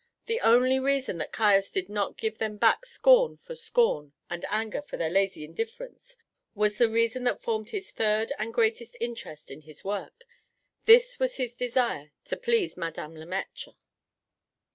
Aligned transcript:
The 0.25 0.41
only 0.41 0.79
reason 0.79 1.19
that 1.19 1.31
Caius 1.31 1.71
did 1.71 1.87
not 1.87 2.17
give 2.17 2.39
them 2.39 2.57
back 2.57 2.87
scorn 2.87 3.37
for 3.37 3.55
scorn 3.55 4.13
and 4.31 4.43
anger 4.49 4.81
for 4.81 4.97
their 4.97 5.11
lazy 5.11 5.45
indifference 5.45 6.17
was 6.55 6.79
the 6.79 6.89
reason 6.89 7.23
that 7.25 7.39
formed 7.43 7.69
his 7.69 7.91
third 7.91 8.33
and 8.39 8.51
greatest 8.51 8.97
interest 8.99 9.51
in 9.51 9.61
his 9.61 9.83
work; 9.83 10.23
this 10.85 11.19
was 11.19 11.35
his 11.37 11.53
desire 11.55 12.13
to 12.25 12.35
please 12.35 12.75
Madame 12.75 13.15
Le 13.15 13.27
Maître. 13.27 13.75